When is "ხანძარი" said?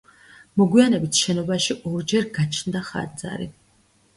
2.89-3.51